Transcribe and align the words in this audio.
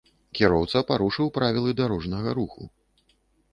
Кіроўца 0.37 0.81
парушыў 0.91 1.29
правілы 1.37 1.75
дарожнага 1.83 2.29
руху. 2.41 2.63